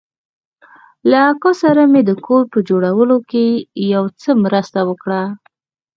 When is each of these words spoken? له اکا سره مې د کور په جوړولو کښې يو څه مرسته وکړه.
له 1.09 1.19
اکا 1.31 1.51
سره 1.61 1.81
مې 1.91 2.01
د 2.09 2.11
کور 2.25 2.43
په 2.53 2.59
جوړولو 2.69 3.17
کښې 3.29 3.47
يو 3.93 4.03
څه 4.21 4.29
مرسته 4.43 4.79
وکړه. 4.89 5.21